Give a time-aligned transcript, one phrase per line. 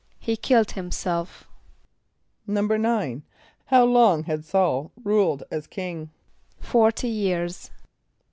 [0.19, 1.45] =He killed himself.=
[2.49, 3.21] =9.=
[3.65, 6.09] How long had S[a:]ul ruled as king?
[6.59, 7.69] =Forty years.